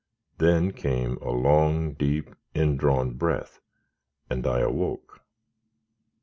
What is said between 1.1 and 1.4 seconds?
a